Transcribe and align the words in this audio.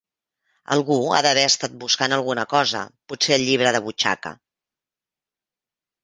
Algú 0.75 0.95
ha 1.17 1.17
d'haver 1.25 1.41
estat 1.49 1.73
buscant 1.83 2.15
alguna 2.17 2.45
cosa, 2.53 2.81
potser 3.13 3.35
el 3.37 3.45
llibre 3.49 3.73
de 3.75 3.81
butxaca. 3.89 4.33